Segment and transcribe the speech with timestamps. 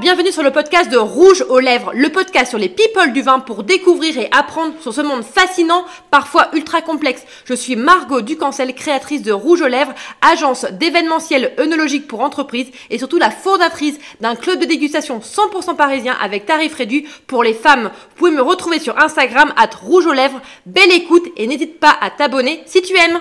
[0.00, 3.40] bienvenue sur le podcast de Rouge aux lèvres, le podcast sur les people du vin
[3.40, 7.24] pour découvrir et apprendre sur ce monde fascinant, parfois ultra complexe.
[7.46, 12.98] Je suis Margot Ducancel, créatrice de Rouge aux lèvres, agence d'événementiel œnologique pour entreprises et
[12.98, 17.90] surtout la fondatrice d'un club de dégustation 100% parisien avec tarif réduit pour les femmes.
[18.10, 20.42] Vous pouvez me retrouver sur Instagram at Rouge aux lèvres.
[20.66, 23.20] Belle écoute et n'hésite pas à t'abonner si tu aimes.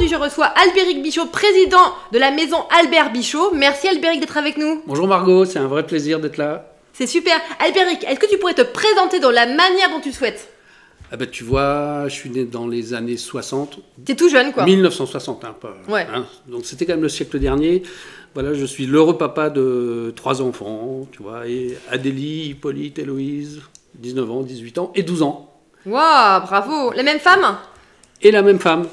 [0.00, 3.52] Aujourd'hui, je reçois Albéric Bichot, président de la maison Albert Bichot.
[3.52, 4.80] Merci Albéric d'être avec nous.
[4.86, 6.72] Bonjour Margot, c'est un vrai plaisir d'être là.
[6.94, 7.34] C'est super.
[7.58, 10.48] Albéric, est-ce que tu pourrais te présenter dans la manière dont tu souhaites?
[11.12, 13.80] Ah ben tu vois, je suis né dans les années 60.
[14.06, 14.64] T'es tout jeune, quoi.
[14.64, 16.06] 1960, hein, pas, Ouais.
[16.14, 16.24] hein.
[16.46, 17.82] donc c'était quand même le siècle dernier.
[18.32, 23.60] Voilà, je suis l'heureux papa de trois enfants, tu vois, et Adélie, Hippolyte, Héloïse,
[23.96, 25.50] 19 ans, 18 ans et 12 ans.
[25.84, 26.90] Waouh, bravo.
[26.92, 27.58] La même femme?
[28.22, 28.86] Et la même femme,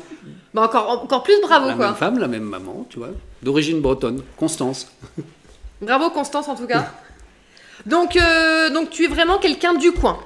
[0.54, 1.88] Bah encore, encore plus bravo, la quoi.
[1.88, 3.10] même femme, la même maman, tu vois,
[3.44, 4.92] d'origine bretonne, Constance.
[5.82, 6.92] Bravo Constance, en tout cas.
[7.86, 10.18] donc, euh, donc, tu es vraiment quelqu'un du coin.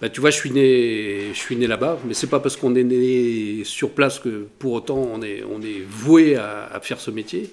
[0.00, 2.74] Bah, tu vois, je suis né, je suis né là-bas, mais c'est pas parce qu'on
[2.74, 7.00] est né sur place que pour autant on est, on est voué à, à faire
[7.00, 7.52] ce métier.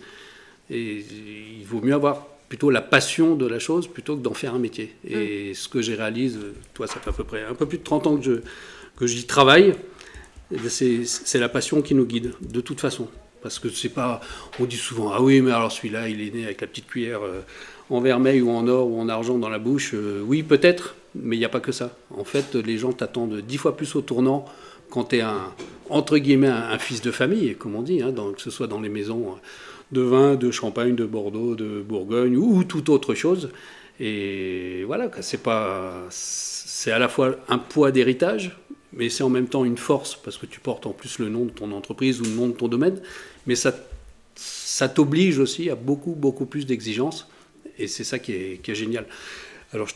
[0.69, 1.05] Et
[1.59, 4.59] il vaut mieux avoir plutôt la passion de la chose plutôt que d'en faire un
[4.59, 4.95] métier.
[5.07, 6.39] Et ce que j'ai réalisé,
[6.73, 8.31] toi, ça fait à peu près un peu plus de 30 ans que je
[8.97, 9.73] que j'y travaille.
[10.51, 13.07] Eh bien, C'est la passion qui nous guide, de toute façon.
[13.41, 14.19] Parce que c'est pas.
[14.59, 17.21] On dit souvent Ah oui, mais alors celui-là, il est né avec la petite cuillère
[17.23, 17.41] euh,
[17.89, 19.91] en vermeil ou en or ou en argent dans la bouche.
[19.93, 21.95] Euh, oui, peut-être, mais il n'y a pas que ça.
[22.15, 24.45] En fait, les gens t'attendent dix fois plus au tournant
[24.89, 25.53] quand tu es un,
[25.89, 28.89] entre guillemets, un, fils de famille, comme on dit, hein, que ce soit dans les
[28.89, 29.35] maisons
[29.91, 33.49] de vin, de champagne, de Bordeaux, de Bourgogne ou, toute autre chose.
[33.99, 36.05] Et voilà, c'est pas.
[36.09, 38.57] C'est à la fois un poids d'héritage,
[38.97, 41.45] mais c'est en même temps une force, parce que tu portes en plus le nom
[41.45, 42.99] de ton entreprise ou le nom de ton domaine,
[43.45, 43.73] mais ça,
[44.35, 47.27] ça t'oblige aussi à beaucoup, beaucoup plus d'exigences,
[47.77, 49.05] et c'est ça qui est, qui est génial.
[49.73, 49.89] Alors,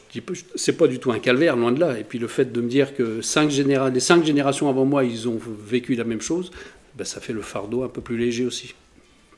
[0.56, 1.98] c'est pas du tout un calvaire, loin de là.
[1.98, 5.30] Et puis le fait de me dire que cinq les cinq générations avant moi, ils
[5.30, 6.52] ont vécu la même chose,
[6.96, 8.76] ben, ça fait le fardeau un peu plus léger aussi.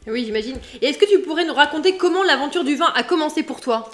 [0.08, 0.58] Oui, j'imagine.
[0.82, 3.90] Et est-ce que tu pourrais nous raconter comment l'aventure du vin a commencé pour toi?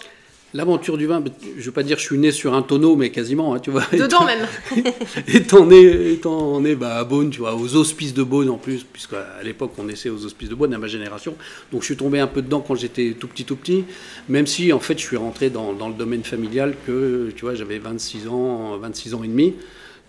[0.56, 1.24] L'aventure du vin,
[1.58, 3.70] je veux pas dire que je suis né sur un tonneau, mais quasiment, hein, tu
[3.70, 3.84] vois.
[3.94, 4.48] Dedans même.
[5.28, 8.84] étant né, étant né bah, à Beaune, tu vois, aux hospices de Beaune en plus,
[8.84, 11.36] puisqu'à l'époque on naissait aux hospices de Beaune, à ma génération.
[11.72, 13.84] Donc je suis tombé un peu dedans quand j'étais tout petit, tout petit,
[14.28, 17.54] même si en fait je suis rentré dans, dans le domaine familial que, tu vois,
[17.54, 19.54] j'avais 26 ans, 26 ans et demi.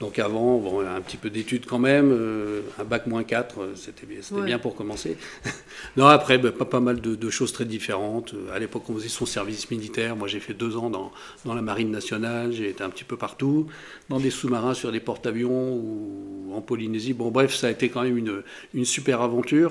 [0.01, 3.73] Donc avant, bon, un petit peu d'études quand même, euh, un bac moins 4, euh,
[3.77, 4.47] c'était bien, c'était Ouais.
[4.47, 5.19] bien pour commencer.
[5.99, 8.33] non, après, bah, pas, pas mal de, de choses très différentes.
[8.33, 10.17] Euh, À l'époque, on faisait son service militaire.
[10.17, 11.13] Moi, j'ai fait deux ans dans,
[11.45, 12.51] dans la marine nationale.
[12.51, 13.67] J'ai été un petit peu partout,
[14.09, 17.13] dans des sous-marins, sur des porte-avions ou en Polynésie.
[17.13, 19.71] Bon, bref, ça a été quand même une, une super aventure.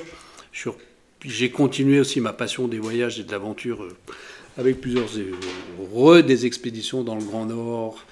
[1.25, 3.95] J'ai continué aussi ma passion des voyages et de l'aventure euh,
[4.57, 5.31] avec plusieurs euh,
[5.93, 8.05] re des expéditions dans le Grand Nord.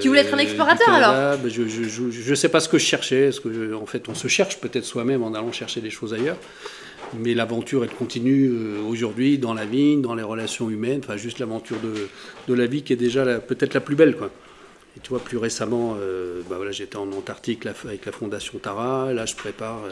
[0.00, 2.68] Tu voulais être un euh, explorateur, alors Ben, Je je, je, je sais pas ce
[2.68, 3.28] que je cherchais.
[3.28, 6.12] Est-ce que je- en fait on se cherche peut-être soi-même en allant chercher des choses
[6.14, 6.36] ailleurs.
[7.16, 11.00] Mais l'aventure, elle continue euh, aujourd'hui dans la vie, dans les relations humaines.
[11.04, 12.08] Enfin, juste l'aventure de,
[12.48, 14.30] de la vie qui est déjà la- peut-être la plus belle, quoi.
[14.96, 19.12] Et tu vois, plus récemment, euh, bah voilà, j'étais en Antarctique avec la Fondation Tara.
[19.12, 19.84] Là, je prépare.
[19.84, 19.90] euh,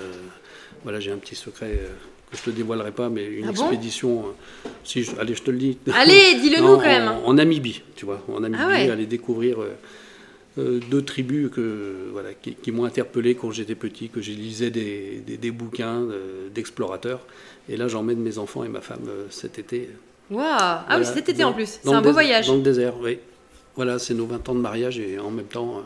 [0.84, 1.88] voilà, j'ai un petit secret euh,
[2.32, 4.20] je te dévoilerai pas, mais une Ah expédition.
[4.26, 5.78] euh, si, je- allez, je te le dis.
[5.94, 7.08] Allez, dis-le nous quand même.
[7.08, 8.90] En, en Namibie, tu vois, en Namibie, Ah ouais.
[8.90, 9.70] aller découvrir euh,
[10.58, 14.70] euh, deux tribus que, voilà, qui, qui m'ont interpellé quand j'étais petit, que j'ai lisais
[14.70, 17.20] des, des- des bouquins euh, d'explorateurs.
[17.68, 19.88] Et là, j'emmène mes enfants et ma femme euh, cet été.
[20.30, 20.44] Waouh.
[20.48, 21.78] Ah oui, cet été dans- en plus.
[21.82, 22.46] C'est un beau voyage.
[22.46, 23.18] Dans le désert, oui.
[23.76, 25.82] Voilà, c'est nos 20 ans de mariage et en même temps,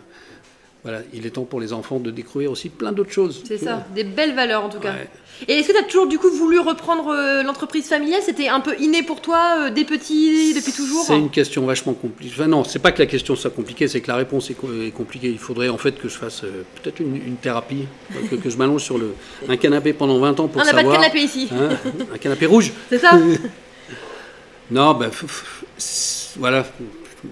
[0.82, 3.42] voilà, il est temps pour les enfants de découvrir aussi plein d'autres choses.
[3.44, 3.84] C'est ça, vois.
[3.94, 4.92] des belles valeurs en tout cas.
[4.92, 5.08] Ouais.
[5.48, 8.20] Et est-ce que tu as toujours du coup voulu reprendre euh, l'entreprise familiale?
[8.24, 11.02] C'était un peu inné pour toi, euh, des petits, depuis toujours?
[11.04, 12.32] C'est une question vachement compliquée.
[12.38, 14.68] Enfin, non, c'est pas que la question soit compliquée, c'est que la réponse est, co-
[14.82, 15.28] est compliquée.
[15.28, 17.86] Il faudrait en fait que je fasse euh, peut-être une, une thérapie,
[18.30, 19.12] que, que je m'allonge sur le,
[19.48, 20.96] un canapé pendant 20 ans pour On n'a pas de savoir.
[21.00, 21.48] canapé ici.
[21.52, 21.68] Hein,
[22.14, 22.72] un canapé rouge.
[22.88, 23.18] C'est ça
[24.70, 25.10] Non, ben
[26.38, 26.64] voilà.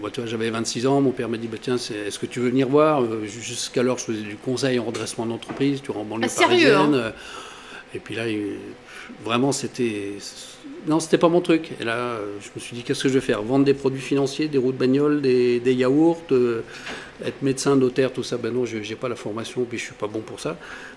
[0.01, 2.27] Moi, tu vois, j'avais 26 ans, mon père m'a dit bah, tiens, c'est- est-ce que
[2.27, 3.03] tu veux venir voir?
[3.03, 6.73] Euh, Jusqu'alors, je faisais du conseil en redressement d'entreprise, tu vois, en banlieue Ah, sérieux,
[6.73, 6.95] parisienne.
[6.95, 7.11] euh,
[7.95, 8.25] Et puis là,
[9.25, 10.15] vraiment, c'était.
[10.89, 11.71] Non, c'était pas mon truc.
[11.81, 13.41] Et là, je me suis dit qu'est-ce que je vais faire?
[13.43, 16.63] Vendre des produits financiers, des roues de bagnole, des, des yaourts, euh,
[17.25, 18.37] être médecin, notaire, tout ça.
[18.37, 20.57] Ben non, je n'ai pas la formation, puis je suis pas bon pour ça.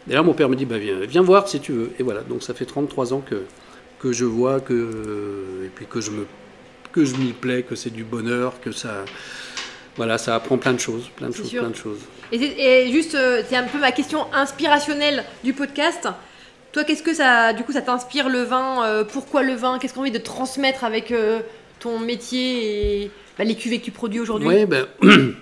[0.09, 1.91] Et là, mon père me dit bah, viens, viens voir si tu veux.
[1.99, 3.43] Et voilà, donc ça fait 33 ans que,
[3.99, 4.73] que je vois, que,
[5.65, 6.25] et puis que je me
[6.91, 9.05] que je m'y plais, que c'est du bonheur, que ça,
[9.95, 11.61] voilà, ça apprend plein de choses, plein de choses, sûr.
[11.61, 11.99] plein de choses.
[12.31, 16.07] Et, et juste, euh, c'est un peu ma question inspirationnelle du podcast.
[16.71, 19.79] Toi, qu'est-ce que ça, du coup, ça t'inspire le vin euh, Pourquoi le vin?
[19.79, 21.39] Qu'est-ce qu'on a envie de transmettre avec euh,
[21.79, 24.47] ton métier et bah, les cuvées que tu produis aujourd'hui?
[24.47, 24.85] Oui, ben,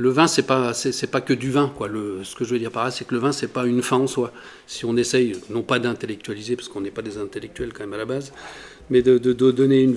[0.00, 1.70] le vin, c'est pas, c'est, pas que du vin.
[1.76, 1.88] Quoi.
[2.22, 3.98] Ce que je veux dire par là, c'est que le vin, c'est pas une fin
[3.98, 4.32] en soi.
[4.66, 7.98] Si on essaye, non pas d'intellectualiser, parce qu'on n'est pas des intellectuels quand même à
[7.98, 8.32] la base,
[8.88, 9.88] mais de, donner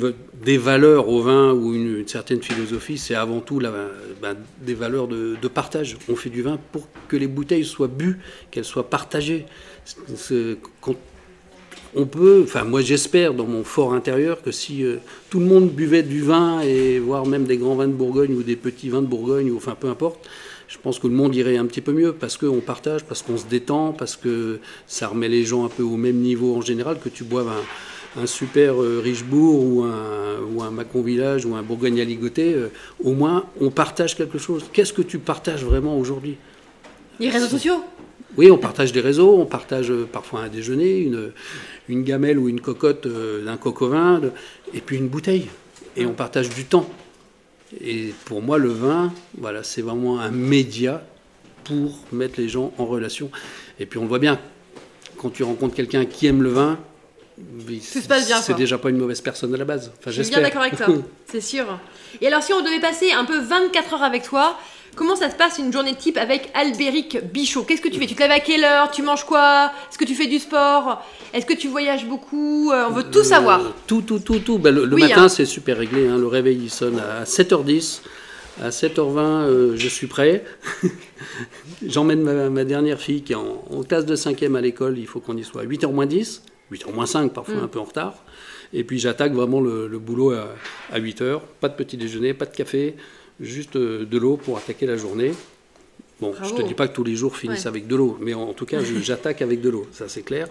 [0.44, 5.48] des valeurs au vin ou une, certaine philosophie, c'est avant tout ben, des valeurs de,
[5.48, 5.98] partage.
[6.10, 8.20] On fait du vin pour que les bouteilles soient bues,
[8.52, 9.46] qu'elles soient partagées.
[11.96, 14.98] On peut, enfin moi j'espère dans mon fort intérieur que si euh,
[15.30, 18.44] tout le monde buvait du vin et voire même des grands vins de Bourgogne ou
[18.44, 20.28] des petits vins de Bourgogne, ou enfin peu importe,
[20.68, 23.38] je pense que le monde irait un petit peu mieux parce qu'on partage, parce qu'on
[23.38, 27.00] se détend, parce que ça remet les gens un peu au même niveau en général
[27.00, 27.52] que tu boives
[28.16, 32.70] un super euh, Richebourg ou un, ou Macon Village ou un Bourgogne à ligoter, euh,
[33.04, 34.66] au moins on partage quelque chose.
[34.72, 36.38] Qu'est-ce que tu partages vraiment aujourd'hui?
[37.20, 37.84] Les réseaux sociaux?
[38.38, 41.32] Oui, on partage des réseaux, on partage euh, parfois un déjeuner, une,
[41.88, 44.22] une gamelle ou une cocotte d'un coq au vin,
[44.74, 45.50] et puis une bouteille.
[45.96, 46.90] Et on partage du temps.
[47.82, 51.04] Et pour moi, le vin, voilà, c'est vraiment un média
[51.64, 53.30] pour mettre les gens en relation.
[53.80, 54.40] Et puis on le voit bien,
[55.18, 56.80] quand tu rencontres quelqu'un qui aime le vin,
[57.82, 59.92] c'est déjà pas une mauvaise personne à la base.
[60.00, 60.86] Enfin, je suis bien d'accord avec ça,
[61.26, 61.66] c'est sûr.
[62.22, 64.58] Et alors, si on devait passer un peu 24 heures avec toi,
[64.96, 67.64] comment ça se passe une journée type avec Albéric Bichot?
[67.64, 68.08] Qu'est-ce que tu fais?
[68.08, 68.92] Tu te lèves à quelle heure?
[68.92, 69.72] Tu manges quoi?
[69.90, 71.04] Est-ce que tu fais du sport?
[71.34, 72.72] Est-ce que tu voyages beaucoup?
[72.72, 73.62] Euh, On veut tout savoir.
[73.62, 74.58] Euh, tout, tout, tout, tout.
[74.58, 75.30] Ben, le, matin, hein.
[75.30, 76.08] c'est super réglé.
[76.08, 76.18] Hein.
[76.18, 78.02] Le réveil, il sonne à 7h10.
[78.62, 80.44] À 7h20, euh, je suis prêt.
[81.86, 85.00] J'emmène ma, dernière fille qui est en, en classe de 5e à l'école.
[85.00, 86.44] Il faut qu'on y soit à 8h moins 10.
[86.72, 87.64] 8h moins 5, parfois mm.
[87.64, 88.24] un peu en retard.
[88.74, 91.40] Et puis j'attaque vraiment le, boulot à, 8h.
[91.60, 92.96] Pas de petit déjeuner, pas de café,
[93.40, 95.32] juste euh, de l'eau pour attaquer la journée.
[96.22, 98.34] Bon, je ne te dis pas que tous les jours finissent avec de l'eau, mais
[98.34, 100.48] en, tout cas, j'attaque avec de l'eau, ça c'est clair.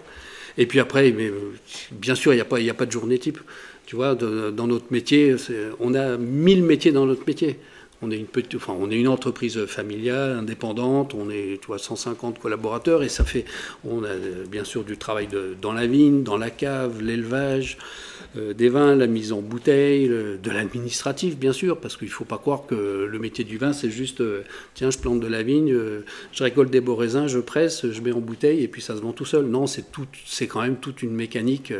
[0.57, 1.53] Et puis après, mais, euh,
[1.91, 3.39] bien sûr, il n'y a, pas, a pas de journée type.
[3.85, 5.35] Tu vois, dans notre métier,
[5.81, 7.59] on a 1000 métiers dans notre métier.
[8.01, 11.13] On est une petite, enfin, on est une entreprise familiale, indépendante.
[11.13, 13.43] On est, tu vois, 150 collaborateurs et ça fait,
[13.83, 14.15] on a
[14.49, 15.27] bien sûr du travail
[15.61, 20.51] dans la vigne, dans la cave, l'élevage euh, des vins, la mise en bouteille, de
[20.51, 23.91] l'administratif bien sûr, parce qu'il ne faut pas croire que le métier du vin c'est
[23.91, 24.43] juste, euh,
[24.73, 26.01] tiens, je plante de la vigne, euh,
[26.31, 29.01] je récolte des beaux raisins, je presse, je mets en bouteille et puis ça se
[29.01, 29.45] vend tout seul.
[29.45, 31.73] Non, c'est tout, c'est quand même toute une mécanique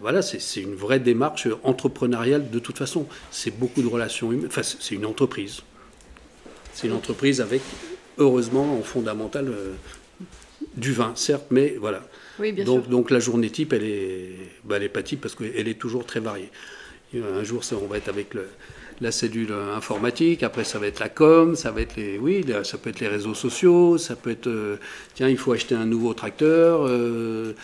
[0.00, 3.06] voilà, c'est une vraie démarche entrepreneuriale de toute façon.
[3.30, 4.46] C'est beaucoup de relations humaines.
[4.46, 5.60] Enfin, c'est une entreprise.
[6.72, 7.60] C'est une entreprise avec,
[8.18, 9.74] heureusement, en fondamental, euh,
[10.76, 12.02] du vin, certes, mais voilà.
[12.38, 12.90] Oui, bien donc, sûr.
[12.90, 14.30] donc la journée type, elle est,
[14.64, 16.50] bah, elle est pas type parce qu'elle est toujours très variée.
[17.14, 18.34] Un jour, ça, on va être avec
[19.00, 22.76] la cellule informatique, après ça va être la com, ça va être les, oui, ça
[22.76, 24.78] peut être les réseaux sociaux, ça peut être, euh,
[25.14, 26.84] tiens, il faut acheter un nouveau tracteur.
[26.88, 27.54] Euh,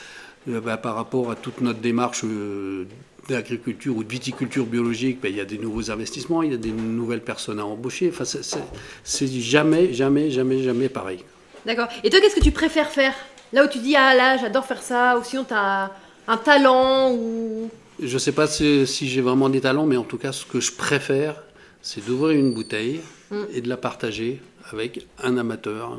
[0.48, 2.84] euh, bah, par rapport à toute notre démarche euh,
[3.28, 6.58] d'agriculture ou de viticulture biologique, bah, il y a des nouveaux investissements, il y a
[6.58, 8.10] des nouvelles personnes à embaucher.
[8.12, 11.24] Enfin, c'est jamais, jamais, jamais, jamais pareil.
[11.66, 11.88] D'accord.
[12.04, 13.14] Et toi, qu'est-ce que tu préfères faire?
[13.52, 15.90] Là où tu dis, ah là, j'adore faire ça, ou sinon tu as
[16.28, 17.70] un talent ou...
[18.00, 20.60] Je ne sais pas si, j'ai vraiment des talents, mais en tout cas, ce que
[20.60, 21.42] je préfère,
[21.82, 23.00] c'est d'ouvrir une bouteille
[23.30, 23.42] mm.
[23.52, 24.40] et de la partager
[24.72, 25.98] avec un amateur,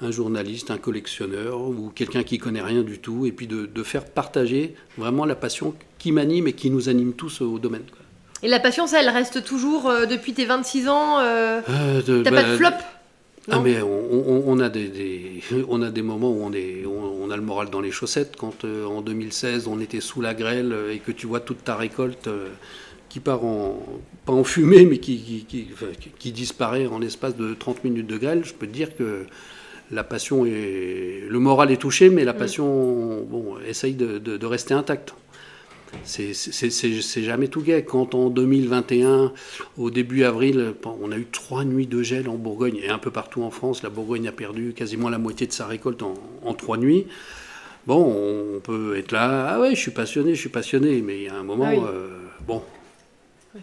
[0.00, 4.04] un journaliste, un collectionneur ou quelqu'un qui connaît rien du tout, et puis de, faire
[4.06, 7.84] partager vraiment la passion qui m'anime et qui nous anime tous au domaine.
[8.42, 12.30] Et la passion, ça, elle reste toujours euh, depuis tes 26 ans euh, euh T'as
[12.30, 12.78] pas de bah,
[13.50, 17.42] ah mais on, a des, on a des moments où on, est, on, a le
[17.42, 18.36] moral dans les chaussettes.
[18.36, 21.76] Quand euh, en 2016 on était sous la grêle et que tu vois toute ta
[21.76, 22.28] récolte
[23.08, 23.82] qui part en,
[24.26, 25.68] pas en fumée, mais qui, qui,
[26.18, 29.24] qui disparaît en l'espace de 30 minutes de grêle, je peux te dire que
[29.90, 31.22] la passion est.
[31.28, 32.38] Le moral est touché, mais la mm.
[32.38, 35.14] passion bon, essaye de, rester intacte.
[36.04, 37.84] C'est jamais tout gai.
[37.84, 39.32] Quand en 2021,
[39.76, 43.10] au début avril, on a eu trois nuits de gel en Bourgogne et un peu
[43.10, 46.76] partout en France, la Bourgogne a perdu quasiment la moitié de sa récolte en, trois
[46.76, 47.06] nuits.
[47.86, 51.22] Bon, on peut être là, ah ouais, je suis passionné, je suis passionné, mais il
[51.24, 52.08] y a un moment, ah euh,
[52.46, 52.62] bon,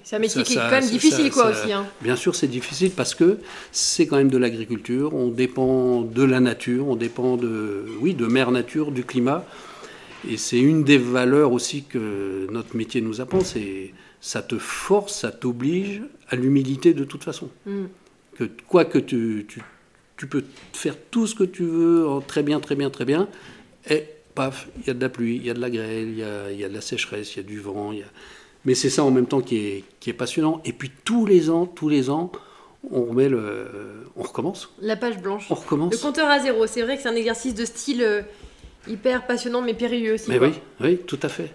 [0.03, 1.71] c'est un métier qui est quand même difficile, quoi, aussi.
[1.71, 1.85] Hein.
[2.01, 3.37] Bien sûr, c'est difficile parce que
[3.71, 5.13] c'est quand même de l'agriculture.
[5.13, 9.45] On dépend de la nature, on dépend de, oui, de mère nature, du climat.
[10.29, 13.41] Et c'est une des valeurs aussi que notre métier nous apprend.
[13.41, 17.49] C'est ça te force, ça t'oblige à l'humilité de toute façon.
[17.65, 17.85] Mm.
[18.37, 19.61] Que quoi que tu, tu,
[20.17, 23.29] tu, peux faire tout ce que tu veux, très bien, très bien, très bien,
[23.89, 24.03] et
[24.33, 26.23] paf, il y a de la pluie, il y a de la grêle, il y
[26.23, 28.07] a, y a de la sécheresse, il y a du vent, il y a
[28.65, 30.61] mais c'est ça en même temps qui est, qui est passionnant.
[30.65, 32.31] Et puis tous les ans, tous les ans,
[32.91, 33.67] on remet le,
[34.15, 34.73] on recommence.
[34.81, 35.45] La page blanche.
[35.49, 35.93] On recommence.
[35.93, 36.65] Le compteur à zéro.
[36.67, 38.21] C'est vrai que c'est un exercice de style euh,
[38.87, 40.29] Hyper passionnant mais périlleux aussi.
[40.29, 41.51] Mais oui, oui, tout à fait.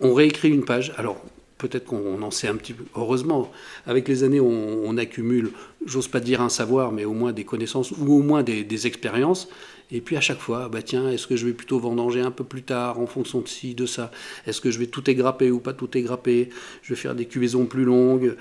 [0.00, 0.92] On réécrit une page.
[0.96, 1.22] Alors,
[1.58, 2.84] peut-être qu'on en sait un petit peu.
[2.94, 3.50] Heureusement,
[3.86, 5.50] avec les années, on, accumule,
[5.84, 9.48] j'ose pas dire un savoir, mais au moins des connaissances ou au moins des, expériences.
[9.90, 12.44] Et puis à chaque fois, bah tiens, est-ce que je vais plutôt vendanger un peu
[12.44, 14.10] plus tard en fonction de ci, de ça?
[14.46, 16.50] Est-ce que je vais tout égrapper ou pas tout égrapper?
[16.82, 18.36] Je vais faire des cuvaisons plus longues.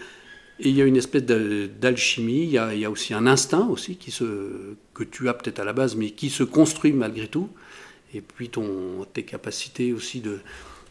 [0.60, 3.96] Et il y a une espèce d'alchimie, il, il, y a aussi un instinct aussi
[3.96, 7.50] qui se, que tu as peut-être à la base, mais qui se construit malgré tout.
[8.14, 10.40] Et puis ton, tes capacités aussi de,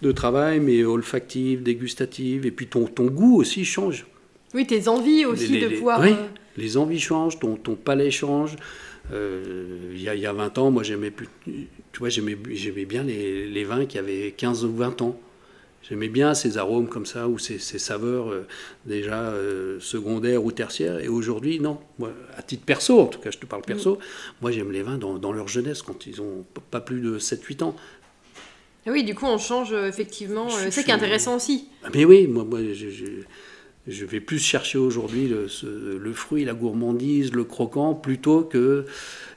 [0.02, 4.06] de travail, mais olfactive, dégustative, et puis ton, ton goût aussi change.
[4.54, 6.00] Oui, tes envies aussi de pouvoir...
[6.00, 8.56] Oui, euh, les envies changent, ton, ton palais change.
[9.12, 13.04] Euh, il y, a, y, a 20 ans, moi j'aimais plus, tu vois, j'aimais bien
[13.04, 15.20] les, les, vins qui avaient 15 ou 20 ans.
[15.88, 18.46] J'aimais bien ces arômes comme ça, ou ces, ces saveurs euh,
[18.86, 19.32] déjà
[19.78, 20.98] secondaires ou tertiaires.
[20.98, 21.78] Et aujourd'hui, non.
[21.98, 23.98] Moi, à titre perso, en tout cas, je te parle perso, mm.
[24.42, 27.62] moi j'aime les vins dans, dans, leur jeunesse, quand ils ont pas plus de 7-8
[27.62, 27.76] ans.
[28.86, 30.46] Oui, du coup, on change euh, effectivement.
[30.46, 31.68] Euh, c'est ça qui est intéressant aussi.
[31.82, 32.88] Ah, mais oui, moi, moi je,
[33.86, 35.48] je, vais plus chercher aujourd'hui le,
[35.98, 38.86] le, fruit, la gourmandise, le croquant, plutôt que,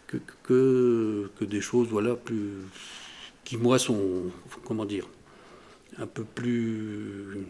[0.08, 2.52] que, que, que, des choses voilà, plus,
[3.44, 4.24] qui, moi, sont,
[4.66, 5.08] comment dire,
[6.02, 7.46] un peu plus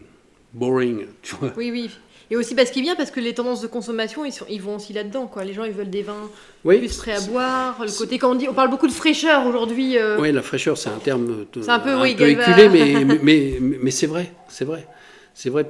[0.52, 1.06] boring.
[1.22, 1.52] Tu vois.
[1.56, 1.90] Oui, oui.
[2.32, 4.76] Et aussi parce qu'il vient, parce que les tendances de consommation, ils, sont, ils vont
[4.76, 5.26] aussi là-dedans.
[5.26, 5.44] Quoi.
[5.44, 6.30] Les gens, ils veulent des vins
[6.64, 7.82] plus prêts à boire.
[7.84, 9.98] Le côté, quand on dit, on parle beaucoup de fraîcheur aujourd'hui.
[9.98, 10.20] Euh.
[10.20, 12.36] Oui, la fraîcheur, c'est un terme un peu, éculé,
[12.68, 14.86] mais, mais, mais, c'est vrai, c'est vrai.
[15.34, 15.68] C'est vrai,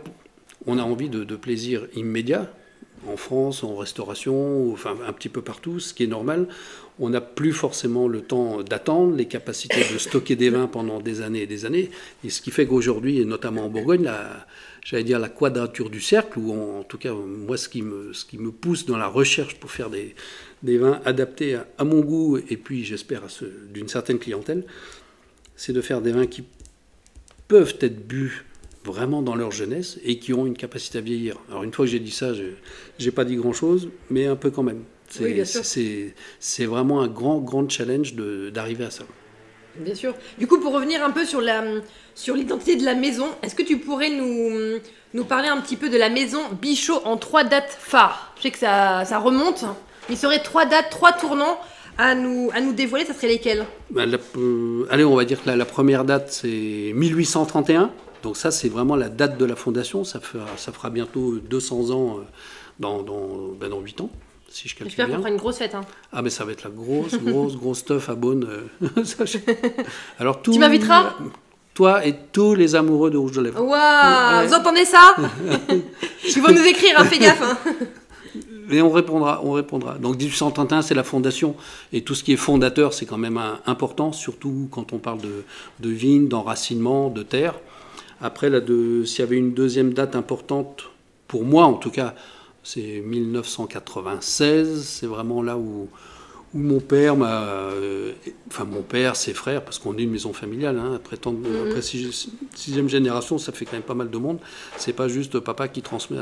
[0.66, 2.50] on a envie de, de, plaisir immédiat,
[3.08, 6.48] en France, en restauration, enfin un petit peu partout, ce qui est normal.
[6.98, 11.22] On n'a plus forcément le temps d'attendre, les capacités de stocker des vins pendant des
[11.22, 11.90] années et des années.
[12.24, 14.46] Et ce qui fait qu'aujourd'hui, et notamment en Bourgogne, la,
[14.84, 18.26] j'allais dire, la quadrature du cercle, ou en, tout cas, moi, ce qui, me, ce
[18.26, 20.14] qui me pousse dans la recherche pour faire des,
[20.62, 23.22] des vins adaptés à, mon goût, et puis, j'espère,
[23.72, 24.64] d'une certaine clientèle,
[25.56, 26.44] c'est de faire des vins qui
[27.48, 28.44] peuvent être bu
[28.84, 31.36] vraiment dans leur jeunesse et qui ont une capacité à vieillir.
[31.50, 32.44] Alors, une fois que j'ai dit ça, je
[33.04, 34.82] n'ai pas dit grand-chose, mais un peu quand même.
[35.10, 39.04] C'est vraiment un grand, grand challenge d'arriver à ça.
[39.76, 40.14] Bien sûr.
[40.38, 41.62] Du coup, pour revenir un peu sur la
[42.14, 44.80] sur l'identité de la maison, est-ce que tu pourrais nous,
[45.14, 48.34] nous parler un petit peu de la maison Bichot en trois dates phares?
[48.36, 49.64] Je sais que ça, ça remonte.
[50.10, 51.58] Il serait trois dates, trois tournants
[51.98, 53.04] à nous, à nous dévoiler.
[53.04, 53.64] Ça serait lesquels?
[53.90, 54.02] Bah,
[54.36, 57.92] euh, Allez, on va dire que la, la première date, c'est 1831.
[58.22, 60.04] Donc ça, c'est vraiment la date de la fondation.
[60.04, 62.22] Ça fera, ça fera bientôt 200 ans euh,
[62.78, 64.10] dans, dans, ben, dans 8 ans
[64.50, 65.74] si je J'espère qu'on fera une grosse fête.
[65.74, 65.82] Hein.
[66.12, 68.46] Ah, mais ça va être la grosse, grosse, grosse stuff à Beaune.
[68.82, 68.88] Euh,
[70.18, 71.14] Alors, tout, tu m'inviteras?
[71.72, 73.62] Toi et tous les amoureux de Rouge de Lèvres.
[73.62, 75.14] Waouh Vous entendez ça?
[76.24, 77.40] Ils vont nous écrire, hein, fais gaffe.
[77.42, 77.56] Hein.
[78.72, 79.94] Et on répondra, on répondra.
[79.98, 81.54] Donc 1831, c'est la fondation.
[81.92, 85.44] Et tout ce qui est fondateur, c'est quand même important, surtout quand on parle de,
[85.78, 87.54] de vignes, d'enracinement, de terre.
[88.20, 88.50] Après,
[89.06, 90.90] s'il y avait une deuxième date importante,
[91.26, 92.14] pour moi en tout cas,
[92.62, 95.88] c'est 1996, c'est vraiment là où,
[96.52, 97.44] où mon père m'a.
[97.44, 98.12] Euh,
[98.48, 101.68] enfin, mon père, ses frères, parce qu'on est une maison familiale, hein, après, tant, mhm.
[101.68, 104.38] après sixième génération, ça fait quand même pas mal de monde.
[104.76, 106.18] C'est pas juste papa qui transmet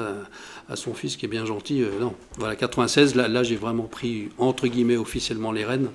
[0.69, 1.83] à, son fils qui est bien gentil.
[1.83, 5.89] Euh, non, voilà, 96, là, là j'ai vraiment pris, entre guillemets, officiellement les rênes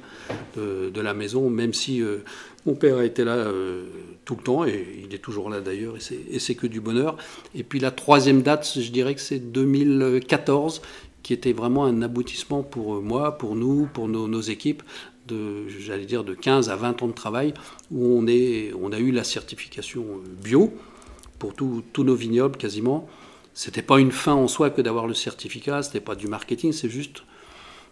[0.58, 2.24] de, de la maison, même si euh,
[2.66, 3.46] mon père a été là
[4.24, 7.18] tout le temps, et il est toujours là d'ailleurs, et c'est que du bonheur.
[7.54, 10.82] Et puis la troisième date, je dirais que c'est 2014
[11.24, 14.84] qui était vraiment un aboutissement pour moi, pour nous, pour nos, équipes,
[15.28, 17.54] de, j'allais dire, de 15 à 20 ans de travail,
[17.92, 20.06] où on, est, on a eu la certification
[20.44, 20.74] bio
[21.40, 23.08] pour tous nos vignobles quasiment.
[23.54, 26.90] C'était pas une fin en soi que d'avoir le certificat, c'était pas du marketing, c'est
[26.90, 27.24] juste,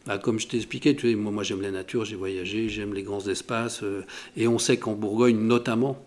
[0.05, 2.93] bah, comme je t'ai expliqué, tu sais, moi, moi j'aime la nature, j'ai voyagé, j'aime
[2.93, 4.03] les grands espaces, euh,
[4.35, 6.03] et on sait qu'en Bourgogne notamment,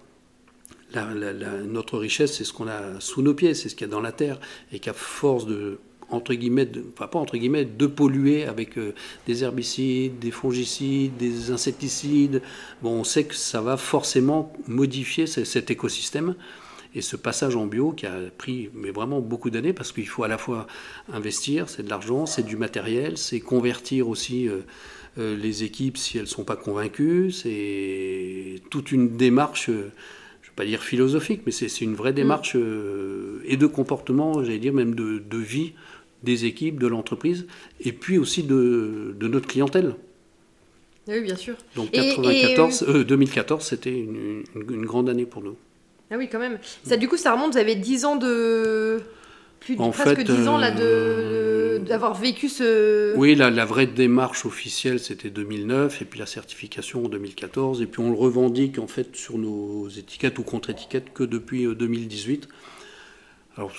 [1.66, 4.00] notre richesse, c'est ce qu'on a sous nos pieds, c'est ce qu'il y a dans
[4.00, 4.38] la terre,
[4.72, 5.78] et qu'à force de
[6.10, 8.94] entre guillemets, de, pas entre guillemets, de polluer avec euh,
[9.26, 12.42] des herbicides, des fongicides, des insecticides.
[12.82, 16.34] Bon, on sait que ça va forcément modifier cet écosystème.
[16.96, 20.22] Et ce passage en bio qui a pris mais vraiment beaucoup d'années parce qu'il faut
[20.22, 20.68] à la fois
[21.12, 24.60] investir, c'est de l'argent, c'est du matériel, c'est convertir aussi euh,
[25.18, 29.70] euh, les équipes si elles ne sont pas convaincues, c'est toute une démarche
[30.56, 32.16] pas dire philosophique, mais c'est une vraie mm.
[32.16, 32.56] démarche
[33.44, 35.72] et de comportement, j'allais dire même de, de, vie
[36.22, 37.46] des équipes, de l'entreprise,
[37.80, 39.94] et puis aussi de, de, notre clientèle.
[41.06, 41.54] Oui, bien sûr.
[41.76, 45.56] Donc 94, 2014, euh, c'était une, une, grande année pour nous.
[46.10, 46.58] Ah oui, quand même.
[46.82, 49.00] Ça, du coup, ça remonte, vous avez 10 ans de...
[49.60, 51.53] Plus de, presque 10 ans là, de,
[51.84, 53.16] d'avoir vécu ce.
[53.16, 58.00] Oui, la, vraie démarche officielle, c'était 2009, et puis la certification en 2014, et puis
[58.00, 62.48] on le revendique en fait sur nos étiquettes ou contre-étiquettes que depuis 2018.
[63.56, 63.72] Alors,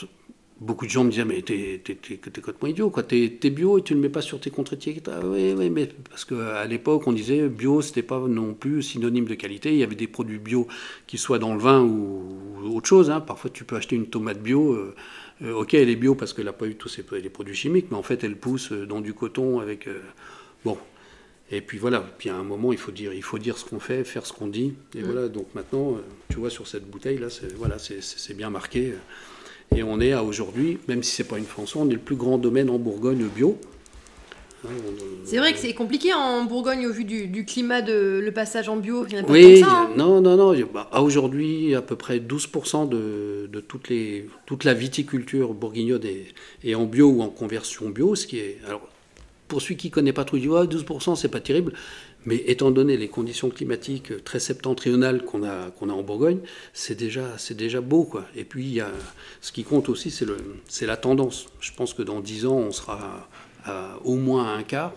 [0.60, 3.04] beaucoup de gens me disaient, mais t'es, t'es, t'es, complètement idiot, quoi.
[3.04, 5.10] T'es, bio et tu ne le mets pas sur tes contre-étiquettes.
[5.10, 9.26] Ah, oui, oui, mais parce qu'à l'époque, on disait bio, c'était pas non plus synonyme
[9.26, 9.72] de qualité.
[9.72, 10.68] Il y avait des produits bio
[11.08, 13.10] qui soient dans le vin ou, autre chose.
[13.10, 13.22] Hein.
[13.22, 14.74] Parfois, tu peux acheter une tomate bio.
[14.74, 14.96] Euh,
[15.44, 17.88] euh, ok, elle est bio parce qu'elle n'a pas eu tous ces, les produits chimiques,
[17.92, 19.88] mais en fait, elle pousse dans du coton avec.
[19.88, 20.02] Euh,
[20.64, 20.78] bon.
[21.52, 23.80] Et puis voilà, puis à un moment, il faut dire, il faut dire ce qu'on
[23.80, 24.74] fait, faire ce qu'on dit.
[24.96, 25.06] Et mm.
[25.06, 26.00] voilà, donc maintenant,
[26.30, 28.94] tu vois, sur cette bouteille, là, c'est, voilà, c'est, c'est bien marqué.
[29.76, 32.00] Et on est à aujourd'hui, même si ce n'est pas une France, on est le
[32.00, 33.60] plus grand domaine en Bourgogne bio.
[35.26, 38.78] C'est vrai que c'est compliqué en Bourgogne au vu du, climat de le passage en
[38.78, 39.06] bio.
[39.10, 39.90] Il oui, ça, hein.
[39.98, 40.56] non, non, non.
[40.72, 46.04] Bah, aujourd'hui, à peu près 12% de, de, toutes les, toute la viticulture bourguignonne
[46.64, 48.60] est, en bio ou en conversion bio, ce qui est.
[48.68, 48.88] Alors,
[49.48, 51.74] pour celui qui ne connaît pas trop, il dit 12%, c'est pas terrible.
[52.26, 56.40] Mais étant donné les conditions climatiques très septentrionales qu'on a, qu'on a en Bourgogne,
[56.74, 58.04] c'est déjà, c'est déjà beau.
[58.04, 58.26] Quoi.
[58.36, 58.92] Et puis, il y a,
[59.42, 61.48] ce qui compte aussi, c'est, le, c'est la tendance.
[61.60, 63.28] Je pense que dans 10 ans, on sera
[63.66, 64.94] à, au moins à un quart,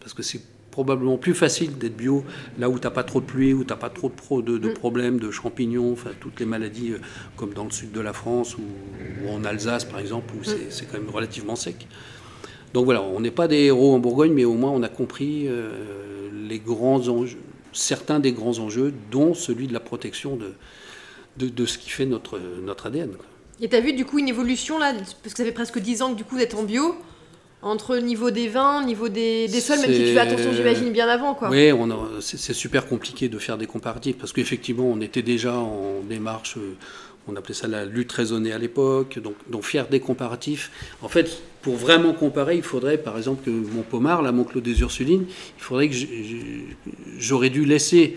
[0.00, 0.40] parce que c'est
[0.70, 2.24] probablement plus facile d'être bio
[2.58, 4.12] là où tu n'as pas trop de pluie, où tu n'as pas trop
[4.42, 4.74] de, de, mm.
[4.74, 6.98] problèmes de champignons, enfin, toutes les maladies euh,
[7.36, 8.62] comme dans le sud de la France ou,
[9.28, 10.44] en Alsace, par exemple, où mm.
[10.44, 11.88] c'est, c'est quand même relativement sec.
[12.74, 15.46] Donc voilà, on n'est pas des héros en Bourgogne, mais au moins on a compris
[15.46, 17.38] euh, les grands enjeux,
[17.72, 22.38] certains des grands enjeux, dont celui de la protection de, de, ce qui fait notre,
[22.62, 23.10] notre ADN.
[23.60, 26.02] Et tu as vu du coup une évolution là, parce que ça fait presque 10
[26.02, 26.94] ans que du coup vous êtes en bio,
[27.62, 30.92] entre le niveau des vins, niveau des, des sols, même si tu fais attention, j'imagine,
[30.92, 31.34] bien avant.
[31.34, 31.50] Quoi.
[31.50, 31.70] Oui,
[32.20, 36.76] c'est super compliqué de faire des comparatifs, parce qu'effectivement, on était déjà en démarche, euh,
[37.26, 40.70] on appelait ça la lutte raisonnée à l'époque, donc, donc faire des comparatifs.
[41.02, 44.60] En fait, pour vraiment comparer, il faudrait, par exemple, que mon pommard, là, mon Clos
[44.60, 45.96] des Ursulines, il faudrait que
[47.18, 48.16] j'aurais dû laisser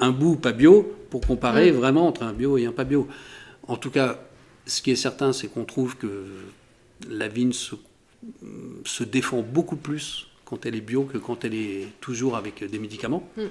[0.00, 3.08] un bout pas bio pour comparer vraiment entre un bio et un pas bio.
[3.68, 4.20] En tout cas,
[4.64, 6.24] ce qui est certain, c'est qu'on trouve que
[7.10, 7.74] la vigne se,
[8.84, 12.78] se, défend beaucoup plus quand elle est bio que quand elle est toujours avec des
[12.78, 13.28] médicaments.
[13.36, 13.48] Hmm.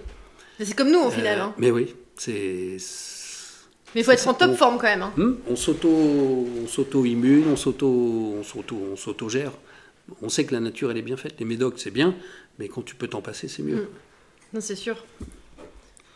[0.60, 1.40] C'est comme nous au final.
[1.40, 1.54] Hein.
[1.58, 2.78] Mais oui, c'est
[3.96, 5.04] mais il faut être en top forme quand même.
[5.04, 5.14] Hein.
[5.16, 5.36] Hmm?
[5.50, 9.54] On s'auto-immune, on s'auto-gère.
[10.22, 11.36] On, sait que la nature, elle est bien faite.
[11.40, 12.14] Les médocs, c'est bien,
[12.60, 13.84] mais quand tu peux t'en passer, c'est mieux.
[13.84, 13.88] Hmm.
[14.54, 15.06] Non, c'est sûr.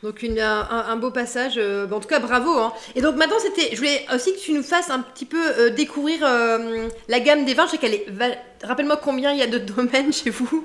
[0.04, 1.56] Donc une, un, beau passage.
[1.58, 2.52] Euh, en tout cas, bravo.
[2.52, 2.74] Hein.
[2.96, 3.70] Et donc maintenant, c'était.
[3.72, 7.44] Je voulais aussi que tu nous fasses un petit peu euh, découvrir euh, la gamme
[7.44, 7.66] des vins.
[7.66, 8.06] Je sais qu'elle est.
[8.64, 10.64] Rappelle-moi combien il y a de domaines chez vous.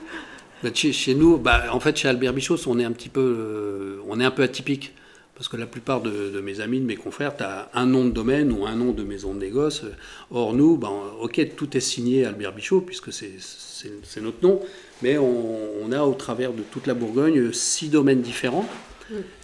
[0.62, 4.20] Bah, chez, nous, bah, en fait, chez Albert Bichos, on est un petit peu, on
[4.20, 4.94] est un peu atypique.
[5.34, 8.12] Parce que la plupart de, mes amis, de mes confrères, tu as un nom de
[8.12, 9.82] domaine ou un nom de maison de négoce.
[10.30, 14.60] Or, nous, ben, ok, tout est signé Albert Bichot, puisque c'est notre nom,
[15.02, 18.66] mais on, a au travers de toute la Bourgogne six domaines différents.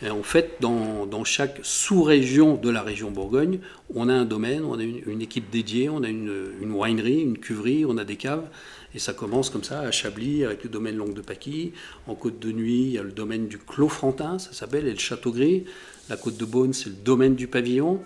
[0.03, 3.61] Et en fait, dans, chaque sous-région de la région Bourgogne,
[3.94, 7.38] on a un domaine, on a une, équipe dédiée, on a une, une winery, une
[7.38, 8.46] cuverie, on a des caves.
[8.94, 11.73] Et ça commence comme ça à Chablis avec le domaine Longue de Paquis.
[12.07, 14.92] En Côte de Nuit, il y a le domaine du Clos Frontin, ça s'appelle, et
[14.92, 15.64] le Château Gris.
[16.09, 18.03] La Côte de Beaune, c'est le domaine du Pavillon.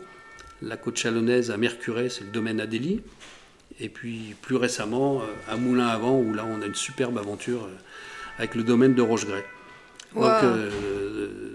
[0.61, 3.01] La Côte Chalonnaise à Mercuret, c'est le domaine Adélie.
[3.81, 7.77] Et puis plus récemment, euh, à Moulin-Avant, où là on a une superbe aventure euh,
[8.39, 9.43] avec le domaine de Rochegray.
[10.15, 10.71] Donc, euh,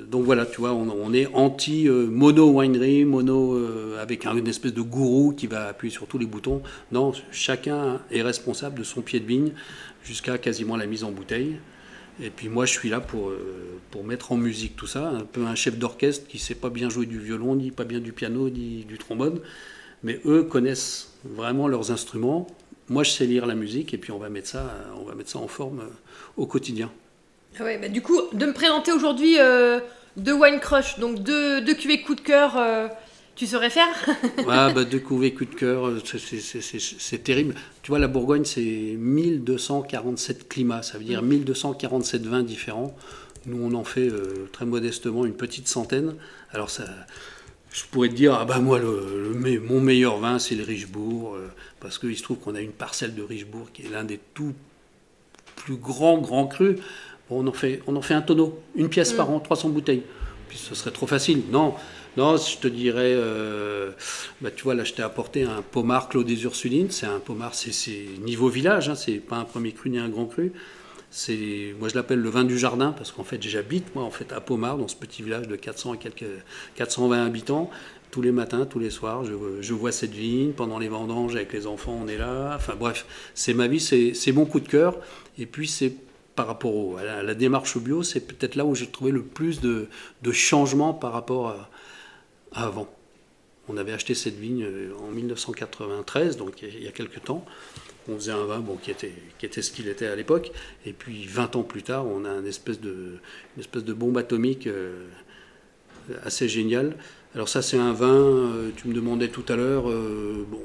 [0.10, 3.58] donc, voilà, tu vois, on, est anti-mono winery, mono
[4.00, 6.62] avec une espèce de gourou qui va appuyer sur tous les boutons.
[6.91, 9.52] Non, chacun est responsable de son pied de vigne
[10.04, 11.58] jusqu'à quasiment la mise en bouteille.
[12.22, 13.32] Et puis moi, je suis là pour,
[13.91, 16.69] pour mettre en musique tout ça, un peu un chef d'orchestre qui ne sait pas
[16.69, 19.39] bien jouer du violon, ni pas bien du piano, ni du trombone.
[20.04, 22.48] Mais eux connaissent vraiment leurs instruments.
[22.89, 25.30] Moi, je sais lire la musique et puis on va mettre ça, on va mettre
[25.30, 25.84] ça en forme
[26.38, 26.91] au quotidien.
[27.58, 29.80] Ah ouais, bah du coup, de me présenter aujourd'hui euh,
[30.18, 32.88] deux Wine Crush, donc deux, deux cuvées coup de cœur, euh,
[33.36, 33.94] tu saurais faire?
[34.48, 37.56] Ah, bah deux cuvées coup de cœur, euh, c'est terrible.
[37.82, 42.96] Tu vois, la Bourgogne, c'est 1247 climats, ça veut dire 1247 vins différents.
[43.46, 44.10] Nous, on en fait
[44.52, 46.16] très modestement une petite centaine.
[46.52, 46.84] Alors, ça,
[47.72, 51.38] je pourrais te dire, ah bah moi, le, mon meilleur vin, c'est le Richebourg,
[51.80, 54.54] parce qu'il se trouve qu'on a une parcelle de Richebourg qui est l'un des tout
[55.56, 56.78] plus grands grands crus
[57.30, 59.34] on en fait, on en fait un tonneau, une pièce par mm.
[59.34, 60.04] an, 300 bouteilles.
[60.48, 61.44] Puis ce serait trop facile.
[61.52, 61.76] Non,
[62.18, 63.92] non, je te dirais, euh,
[64.42, 66.89] bah, tu vois, là, je t'ai apporté un pommard Clos des Ursulines.
[66.89, 70.26] C'est un pommard, c'est niveau village, hein, c'est pas un premier cru ni un grand
[70.26, 70.52] cru.
[71.12, 74.32] C'est, moi, je l'appelle le vin du jardin parce qu'en fait, j'habite moi en fait
[74.32, 76.26] à Pommard, dans ce petit village de 400 et quelques
[76.76, 77.70] 420 habitants.
[78.12, 80.52] tous les matins, tous les soirs, je, vois cette vigne.
[80.52, 82.54] Pendant les vendanges, avec les enfants, on est là.
[82.56, 84.98] Enfin bref, c'est ma vie, c'est mon coup de cœur.
[85.39, 85.94] Et puis c'est
[86.39, 89.60] par rapport à, la, démarche au bio, c'est peut-être là où j'ai trouvé le plus
[89.60, 89.89] de,
[90.21, 91.69] de changements par rapport à,
[92.54, 92.88] avant.
[93.67, 97.43] On avait acheté cette vigne euh, en 1993, donc il y a quelques temps.
[98.08, 99.12] On faisait un vin qui, était,
[99.62, 100.54] ce qu'il était à l'époque.
[100.86, 103.17] Et puis 20 ans plus tard, on a une espèce de,
[103.58, 105.10] une espèce de bombe atomique euh,
[106.23, 106.95] assez géniale.
[107.36, 109.88] Alors ça, c'est un vin, euh, tu me demandais tout à l'heure,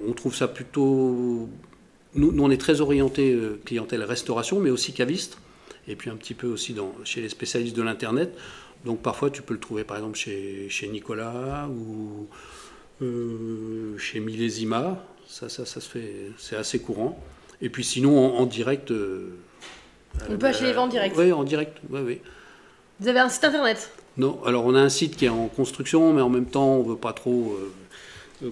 [0.09, 1.49] on trouve ça plutôt...
[2.15, 5.39] Nous, on est très orienté clientèle restauration, mais aussi caviste.
[5.89, 8.35] Et puis un petit peu aussi dans, chez les spécialistes de l'Internet.
[8.85, 12.29] Donc parfois, tu peux le trouver par exemple chez, chez Nicolas ou
[13.03, 17.19] euh, chez Millésima, ça, ça, ça se fait, c'est assez courant.
[17.61, 18.91] Et puis sinon, en, direct.
[18.91, 19.37] Euh,
[20.29, 22.21] on peut acheter les vins en direct Oui, en direct, oui, oui.
[23.01, 23.91] Vous avez un site internet?
[24.17, 26.85] Non, alors on a un site qui est en construction, mais en même temps, on
[26.85, 27.73] ne veut pas trop euh,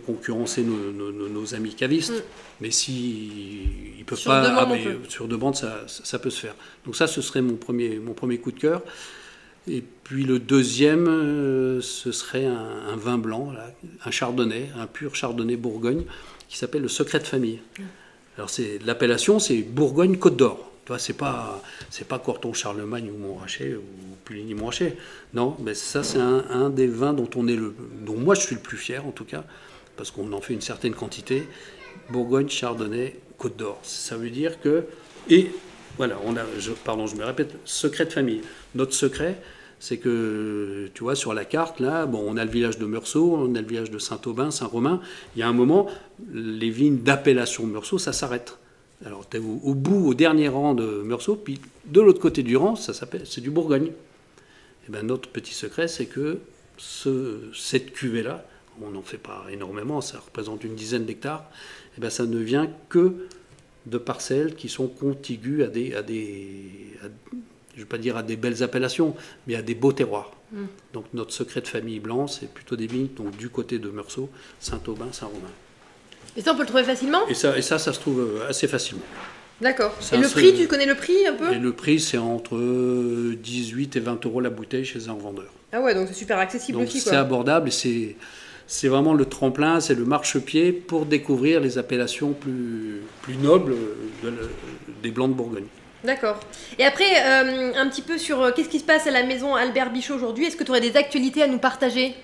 [0.06, 2.12] concurrencer nos, amis cavistes.
[2.12, 2.22] Mm.
[2.60, 3.68] Mais si
[3.98, 4.48] ils peuvent sur pas.
[4.48, 6.54] Demande, ah, sur demande, ça, ça, peut se faire.
[6.84, 8.82] Donc ça, ce serait mon premier, mon premier coup de cœur.
[9.68, 13.52] Et puis le deuxième, euh, ce serait un, vin blanc,
[14.04, 16.02] un chardonnay, un pur chardonnay Bourgogne,
[16.48, 17.60] qui s'appelle le Secret de famille.
[18.36, 20.68] Alors c'est l'appellation, c'est Bourgogne Côte d'Or.
[20.84, 23.82] Tu c'est pas c'est pas Corton Charlemagne ou Montrachet ou
[24.24, 24.96] Puligny Montrachet.
[25.32, 27.72] Non, mais ça c'est un, des vins dont on est le
[28.04, 29.44] dont moi je suis le plus fier en tout cas
[29.96, 31.44] parce qu'on en fait une certaine quantité.
[32.10, 33.78] Bourgogne Chardonnay Côte d'Or.
[33.82, 34.84] Ça veut dire que
[35.28, 35.50] et
[35.98, 36.42] voilà, on a,
[36.84, 38.40] pardon, je me répète, secret de famille.
[38.74, 39.38] Notre secret,
[39.78, 43.36] c'est que, tu vois, sur la carte, là, bon, on a le village de Meursault,
[43.36, 45.00] on a le village de Saint-Aubin, Saint-Romain.
[45.36, 45.88] Il y a un moment,
[46.32, 48.58] les vignes d'appellation Meursault, ça s'arrête.
[49.04, 52.56] Alors, tu es au, bout, au dernier rang de Meursault, puis de l'autre côté du
[52.56, 53.86] rang, ça s'appelle, c'est du Bourgogne.
[53.86, 56.38] Et eh ben, notre petit secret, c'est que
[56.76, 58.44] ce, cette cuvée-là,
[58.80, 62.38] on n'en fait pas énormément, ça représente une dizaine d'hectares, et eh ben, ça ne
[62.38, 63.26] vient que
[63.86, 66.70] de parcelles qui sont contiguës à des, à des
[67.74, 69.14] je ne vais pas dire à des belles appellations,
[69.46, 70.32] mais à des beaux terroirs.
[70.52, 70.66] Hmm.
[70.92, 74.28] Donc notre secret de famille blanc, c'est plutôt des vignes donc, du côté de Meursault,
[74.60, 75.50] Saint-Aubin, Saint-Romain.
[76.36, 77.26] Et ça, on peut le trouver facilement?
[77.28, 79.02] Et ça, et ça, ça se trouve euh, assez facilement.
[79.60, 79.94] D'accord.
[80.12, 81.52] Et le prix, tu connais le prix un peu?
[81.52, 82.58] Et le prix, c'est entre
[83.34, 85.52] 18 et 20 euros la bouteille chez un vendeur.
[85.72, 87.00] Ah ouais, donc c'est super accessible aussi.
[87.00, 88.16] C'est abordable et c'est
[88.66, 93.74] c'est vraiment le tremplin, c'est le marchepied pour découvrir les appellations plus, plus nobles
[95.02, 95.66] des Blancs de Bourgogne.
[96.04, 96.40] D'accord.
[96.78, 99.54] Et après, euh, un petit peu sur euh, qu'est-ce qui se passe à la maison
[99.54, 100.46] Albert Bichot aujourd'hui?
[100.46, 102.14] Est-ce que tu aurais des actualités à nous partager?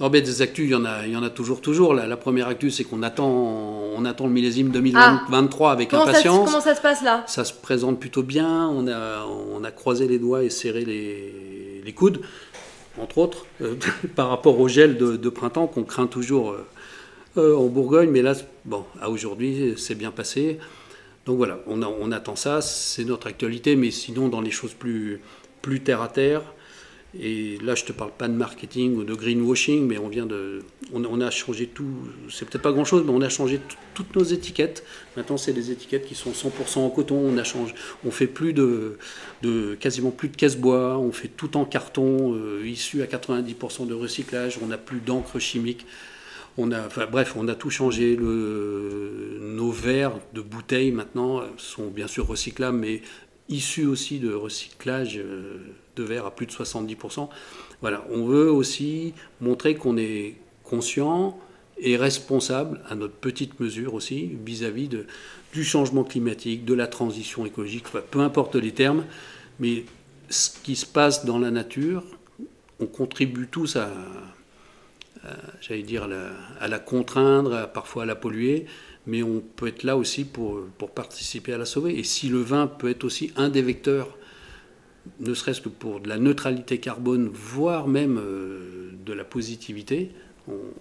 [0.00, 1.94] Non, mais des actus, il y en a, il y en a toujours, toujours.
[1.94, 5.72] La, première actu, c'est qu'on attend, on attend le millésime 2023 ah.
[5.72, 6.46] avec impatience.
[6.46, 7.24] comment ça se passe là?
[7.26, 8.68] Ça se présente plutôt bien.
[8.68, 12.20] On a, on a croisé les doigts et serré les, les coudes
[13.00, 13.74] entre autres, euh,
[14.16, 16.66] par rapport au gel de, printemps qu'on craint toujours euh,
[17.36, 18.10] euh, en Bourgogne.
[18.10, 20.58] Mais là, bon, à aujourd'hui, c'est bien passé.
[21.26, 23.76] Donc voilà, on, attend ça, c'est notre actualité.
[23.76, 25.20] Mais sinon, dans les choses plus
[25.84, 26.42] terre à terre,
[27.18, 30.26] et là, je ne te parle pas de marketing ou de greenwashing, mais on vient
[30.26, 31.94] de, on, a changé tout.
[32.30, 33.60] C'est peut-être pas grand-chose, mais on a changé
[33.94, 34.84] toutes nos étiquettes.
[35.16, 37.16] Maintenant, c'est des étiquettes qui sont 100% en coton.
[37.16, 37.74] On a changé,
[38.04, 38.98] on fait plus de,
[39.42, 40.98] de quasiment plus de caisse-bois.
[40.98, 44.58] On fait tout en carton, euh, issu à 90% de recyclage.
[44.62, 45.86] On n'a plus d'encre chimique.
[46.58, 48.16] On a, bref, on a tout changé.
[48.16, 53.02] Nos verres de bouteilles maintenant sont bien sûr recyclables, mais
[53.48, 55.18] issus aussi de recyclage.
[55.18, 55.58] Euh,
[55.96, 57.28] de verre à plus de 70%.
[57.80, 61.38] Voilà, on veut aussi montrer qu'on est conscient
[61.78, 64.88] et responsable à notre petite mesure aussi vis-à-vis
[65.52, 69.04] du changement climatique, de la transition écologique, peu importe les termes,
[69.60, 69.84] mais
[70.28, 72.02] ce qui se passe dans la nature,
[72.80, 73.90] on contribue tous à,
[75.60, 76.08] j'allais dire,
[76.60, 78.66] à la, contraindre, parfois à la polluer,
[79.06, 81.98] mais on peut être là aussi pour participer à la sauver.
[81.98, 84.16] Et si le vin peut être aussi un des vecteurs
[85.20, 90.10] ne serait-ce que pour de la neutralité carbone, voire même euh, de la positivité.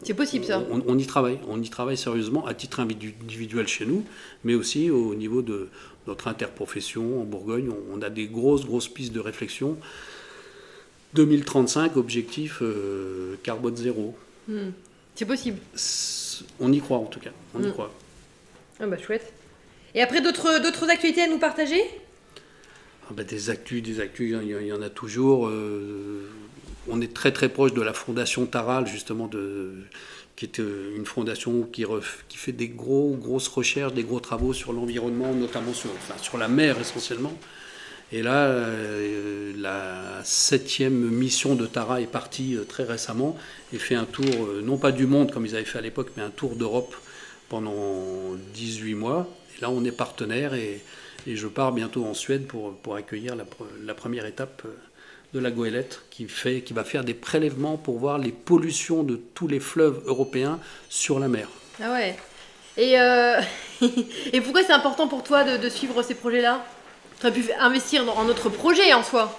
[0.03, 0.63] C'est possible ça.
[0.69, 4.05] On, y travaille, on y travaille sérieusement à titre individuel chez nous,
[4.43, 5.69] mais aussi au niveau de
[6.05, 7.71] notre interprofession en Bourgogne.
[7.91, 9.77] On, a des grosses, grosses pistes de réflexion.
[11.15, 14.15] 2035, objectif euh, carbone zéro.
[14.47, 14.69] Hmm.
[15.15, 15.57] C'est possible.
[16.59, 17.31] On y croit en tout cas.
[17.55, 17.71] On y hmm.
[17.71, 17.91] croit.
[18.79, 19.33] Ah bah chouette.
[19.95, 21.81] Et après d'autres actualités à nous partager?
[23.08, 25.48] Ah bah, des actus, des actus, il y, en a toujours.
[25.48, 26.28] Euh,
[26.88, 29.76] on est très très proche de la fondation Taral, justement, de,
[30.36, 31.86] qui est euh, une fondation qui,
[32.28, 36.48] qui fait des gros, grosses recherches, des gros travaux sur l'environnement, notamment sur, sur la
[36.48, 37.34] mer essentiellement.
[38.12, 43.38] Et là, euh, la septième mission de Tara est partie très récemment
[43.72, 44.26] et fait un tour,
[44.63, 46.96] non pas du monde comme ils avaient fait à l'époque, mais un tour d'Europe
[47.50, 49.28] pendant 18 mois.
[49.58, 50.82] Et là, on est partenaire et,
[51.28, 53.45] je pars bientôt en Suède pour, pour accueillir la,
[53.84, 54.63] la première étape
[55.36, 59.17] de la goélette qui, fait, qui va faire des prélèvements pour voir les pollutions de
[59.34, 61.49] tous les fleuves européens sur la mer.
[61.84, 62.15] Ah ouais.
[62.78, 63.41] Et, euh,
[64.34, 66.65] et pourquoi c'est important pour toi de, suivre ces projets-là?
[67.19, 69.38] Tu aurais pu investir dans un autre projet en soi.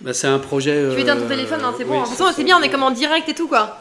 [0.00, 0.88] Bah, c'est un projet.
[0.94, 2.04] Tu éteins ton euh, téléphone, hein, c'est bon.
[2.06, 3.78] c'est bien, on est comme en direct et tout quoi.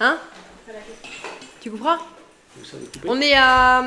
[0.00, 0.18] hein?
[1.60, 1.98] Tu couperas
[3.06, 3.82] On est à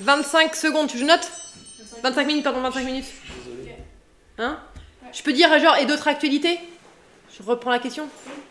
[0.00, 1.30] 25 hum, secondes, je note
[2.02, 3.06] 25 minutes, pardon, 25 minutes.
[4.38, 4.58] Hein?
[5.12, 6.58] Je peux dire genre et d'autres actualités?
[7.36, 8.08] Je reprends la question?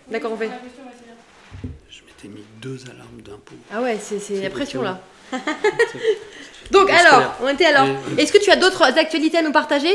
[0.08, 0.52] D'accord, on fait.
[1.90, 3.56] Je m'étais mis deux alarmes d'impôt.
[3.72, 5.00] Ah ouais, c'est la pression là.
[6.72, 7.88] Donc alors, on était alors.
[8.18, 9.94] Est-ce que tu as d'autres actualités à nous partager?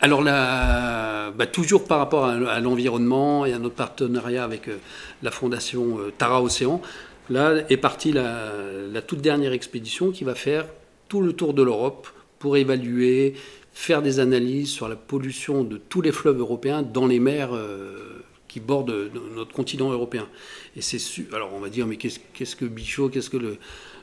[0.00, 4.78] Alors là, bah, toujours par rapport à, l'environnement et à notre partenariat avec euh,
[5.22, 6.82] la fondation euh, Tara Océan,
[7.30, 8.52] là est partie la,
[9.06, 10.66] toute dernière expédition qui va faire
[11.08, 12.08] tout le tour de l'Europe
[12.38, 13.34] pour évaluer,
[13.72, 18.24] faire des analyses sur la pollution de tous les fleuves européens dans les mers euh,
[18.48, 20.28] qui bordent notre continent européen.
[20.76, 20.98] Et c'est
[21.32, 23.58] alors on va dire mais qu'est-ce que Bichot, qu'est-ce que le,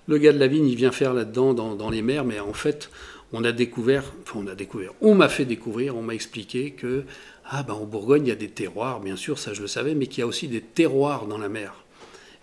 [0.07, 2.23] le, gars de la vigne il vient faire là-dedans dans, les mers?
[2.23, 2.89] Mais en fait,
[3.31, 7.03] on a découvert, enfin on a découvert, on m'a fait découvrir, on m'a expliqué que
[7.45, 9.95] ah ben en Bourgogne il y a des terroirs, bien sûr ça je le savais,
[9.95, 11.82] mais qu'il y a aussi des terroirs dans la mer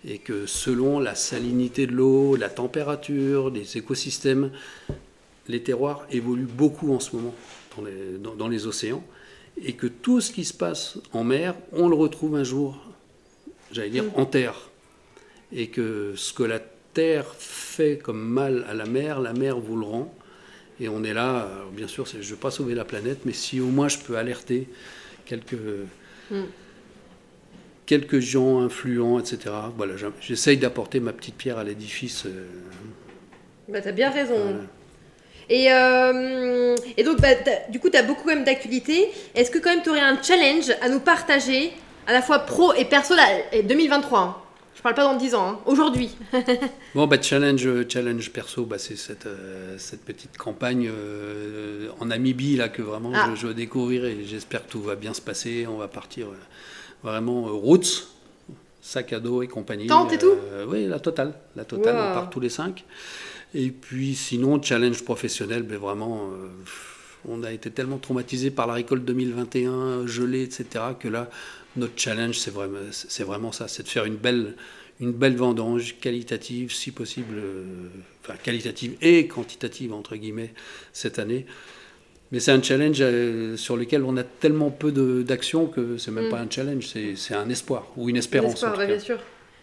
[0.04, 4.50] et que selon la salinité de l'eau, la température, les écosystèmes,
[5.48, 7.34] les terroirs évoluent beaucoup en ce moment
[8.36, 9.04] dans les, océans,
[9.62, 12.78] et que tout ce qui se passe en mer, on le retrouve un jour,
[13.72, 14.70] j'allais dire, en terre.
[15.52, 16.60] Et que ce que la
[16.94, 20.14] terre fait comme mal à la mer, la mer vous le rend.
[20.80, 23.60] Et on est là, bien sûr, je ne veux pas sauver la planète, mais si
[23.60, 24.68] au moins je peux alerter
[25.26, 25.56] quelques,
[26.30, 26.42] mm.
[27.90, 29.52] Quelques gens influents, etc.
[29.76, 32.24] Voilà, j'essaye d'apporter ma petite pierre à l'édifice.
[32.24, 32.46] Euh,
[33.68, 34.60] bah, tu as bien raison.
[35.48, 37.34] Et, euh, et donc, bah,
[37.68, 39.08] du coup, tu as beaucoup quand même d'actualités.
[39.34, 41.72] Est-ce que quand même tu aurais un challenge à nous partager,
[42.06, 43.26] à la fois pro et perso, là,
[43.64, 44.36] 2023 hein?
[44.76, 45.58] Je parle pas dans 10 ans, hein.
[45.66, 46.16] aujourd'hui.
[46.94, 52.54] bon, bah, challenge, challenge perso, bah, c'est cette, euh, cette petite campagne euh, en Namibie
[52.54, 53.34] là, que vraiment ah.
[53.34, 55.66] je, veux découvrir et j'espère que tout va bien se passer.
[55.68, 56.28] On va partir
[57.02, 58.08] vraiment routes,
[58.80, 59.86] sac à dos et compagnie.
[59.86, 60.34] Tente et tout
[60.68, 61.34] Oui, la totale.
[61.56, 62.84] La totale, on part tous les cinq.
[63.54, 66.48] Et puis sinon, challenge professionnel, mais ben vraiment, euh,
[67.28, 70.66] on a été tellement traumatisé par la récolte 2021, gelée, etc.,
[70.98, 71.28] que là,
[71.76, 74.54] notre challenge, c'est vraiment, c'est vraiment ça, c'est de faire une belle,
[75.00, 77.88] une belle vendange qualitative, si possible, euh,
[78.22, 80.54] enfin qualitative et quantitative, entre guillemets,
[80.92, 81.46] cette année.
[82.32, 86.26] Mais c'est un challenge euh, sur lequel on a tellement peu d'action que c'est même
[86.26, 86.30] mm.
[86.30, 88.62] pas un challenge, c'est un espoir ou une espérance.
[88.62, 89.18] Un espoir, bien sûr.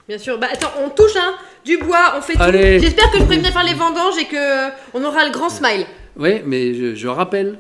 [0.07, 0.37] Bien sûr.
[0.37, 2.79] Bah attends, on touche hein, du bois, on fait tout.
[2.81, 5.85] J'espère que je pourrai bien faire les vendanges et que on aura le grand smile.
[6.17, 7.57] Oui, mais je, rappelle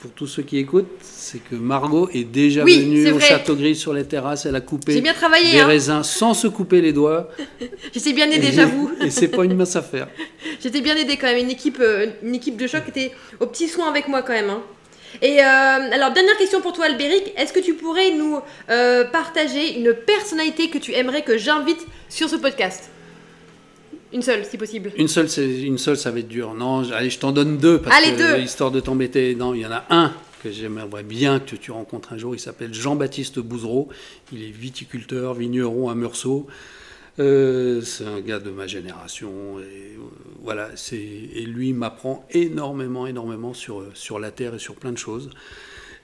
[0.00, 3.92] pour tous ceux qui écoutent, c'est que Margot est déjà venue au Château Gris sur
[3.92, 4.46] les terrasses.
[4.46, 5.66] Elle a coupé bien travaillé, des hein.
[5.66, 7.28] raisins sans se couper les doigts.
[7.92, 8.90] J'étais bien aidée, j'avoue.
[9.04, 10.08] Et c'est pas une mince affaire.
[10.62, 11.38] J'étais bien aidée quand même.
[11.44, 14.48] Une équipe, euh, une équipe de choc était au petit soin avec moi quand même.
[14.48, 14.62] Hein.
[15.20, 17.34] Et euh, alors, dernière question pour toi, Albéric.
[17.36, 18.38] Est-ce que tu pourrais nous
[18.70, 22.90] euh, partager une personnalité que tu aimerais que j'invite sur ce podcast?
[24.12, 24.92] Une seule, si possible.
[24.96, 26.54] Une seule, c'est une seule, ça va être dur.
[26.54, 28.42] Non, allez, je t'en donne deux parce allez, que deux.
[28.42, 29.34] histoire de t'embêter.
[29.34, 32.34] Non, il y en a un que j'aimerais bien que tu rencontres un jour.
[32.34, 33.88] Il s'appelle Jean-Baptiste Bouzereau.
[34.32, 36.46] Il est viticulteur, vigneron à Meursault.
[37.18, 40.02] Euh, c'est un gars de ma génération et euh,
[40.42, 44.98] voilà, c'est et lui m'apprend énormément, énormément sur sur la terre et sur plein de
[44.98, 45.28] choses.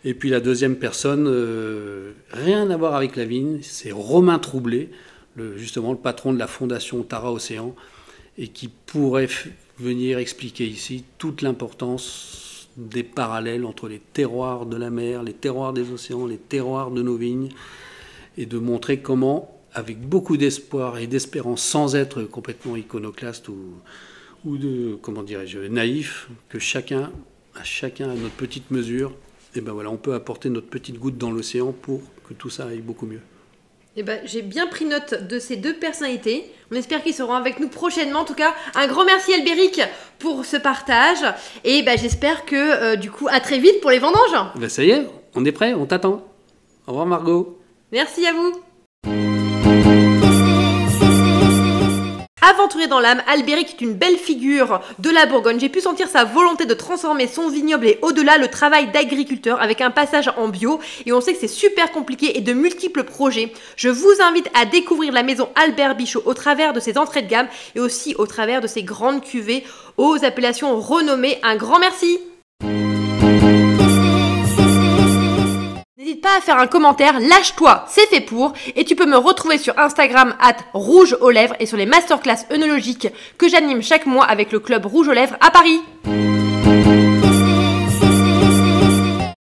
[0.05, 4.91] Et puis la deuxième personne, euh, rien à voir avec la vigne, c'est Romain Troublé,
[5.37, 7.75] le, justement le patron de la fondation Tara Océan,
[8.39, 9.29] et qui pourrait
[9.79, 15.73] venir expliquer ici toute l'importance des parallèles entre les terroirs de la mer, les terroirs
[15.73, 17.49] des océans, les terroirs de nos vignes,
[18.37, 24.59] et de montrer comment avec beaucoup d'espoir et d'espérance, sans être complètement iconoclaste ou,
[25.03, 27.13] comment dirais-je, naïf, que chacun,
[27.55, 29.11] à chacun à notre petite mesure,
[29.55, 32.51] et eh ben voilà, on peut apporter notre petite goutte dans l'océan pour que tout
[32.51, 33.21] ça aille beaucoup mieux.
[33.99, 36.53] Eh ben, j'ai bien pris note de ces deux personnalités.
[36.71, 38.21] On espère qu'ils seront avec nous prochainement.
[38.21, 39.81] En tout cas, un grand merci Albéric
[40.19, 41.25] pour ce partage.
[41.65, 44.51] Et ben, j'espère que euh, du coup, à très vite pour les vendanges.
[44.57, 46.27] Ben, ça y est, on est prêt, on t'attend.
[46.87, 47.59] Au revoir Margot.
[47.91, 48.66] Merci à vous.
[52.49, 55.59] Aventurier dans l'âme, Albéric est une belle figure de la Bourgogne.
[55.59, 59.81] J'ai pu sentir sa volonté de transformer son vignoble et au-delà le travail d'agriculteur avec
[59.81, 60.79] un passage en bio.
[61.07, 63.53] Et on sait que c'est super compliqué et de multiples projets.
[63.77, 67.29] Je vous invite à découvrir la maison Albert Bichot au travers de ses entrées de
[67.29, 69.65] gamme et aussi au travers de ses grandes cuvées
[69.97, 71.41] aux appellations renommées.
[71.43, 72.21] Un grand merci!
[76.07, 79.59] N'hésite pas à faire un commentaire, lâche-toi, c'est fait pour, et tu peux me retrouver
[79.59, 84.25] sur Instagram at rouge aux lèvres et sur les masterclass œnologiques que j'anime chaque mois
[84.25, 85.81] avec le club rouge aux lèvres à Paris.